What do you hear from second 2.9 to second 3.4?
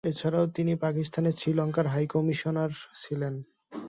ছিলেন।